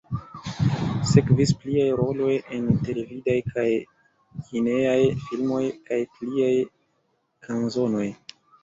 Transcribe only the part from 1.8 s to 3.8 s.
roloj en televidaj kaj